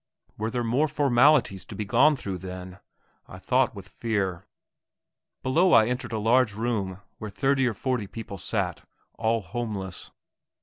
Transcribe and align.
Were 0.35 0.49
there 0.49 0.63
more 0.63 0.87
formalities 0.87 1.63
to 1.65 1.75
be 1.75 1.85
gone 1.85 2.15
through, 2.15 2.39
then? 2.39 2.79
I 3.27 3.37
thought 3.37 3.75
with 3.75 3.87
fear. 3.87 4.47
Below 5.43 5.73
I 5.73 5.85
entered 5.85 6.11
a 6.11 6.17
large 6.17 6.55
room, 6.55 7.01
where 7.19 7.29
thirty 7.29 7.67
or 7.67 7.75
forty 7.75 8.07
people 8.07 8.39
sat, 8.39 8.81
all 9.19 9.41
homeless. 9.41 10.09